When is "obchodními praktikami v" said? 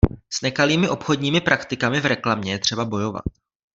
0.89-2.05